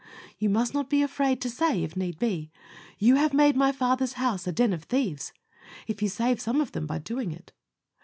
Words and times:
"You 0.39 0.49
must 0.49 0.73
not 0.73 0.89
be 0.89 1.03
afraid 1.03 1.39
to 1.41 1.49
say, 1.51 1.83
if 1.83 1.95
need 1.95 2.17
be, 2.17 2.49
"You 2.97 3.17
have 3.17 3.35
made 3.35 3.55
my 3.55 3.71
Father's 3.71 4.13
house 4.13 4.47
a 4.47 4.51
den 4.51 4.73
of 4.73 4.85
thieves," 4.85 5.31
if 5.85 6.01
you 6.01 6.09
save 6.09 6.41
some 6.41 6.59
of 6.59 6.71
them 6.71 6.87
by 6.87 6.97
doing 6.97 7.31
it. 7.31 7.51